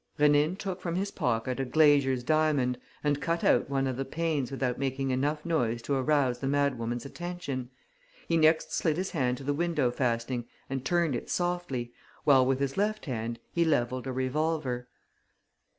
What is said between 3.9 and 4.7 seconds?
the panes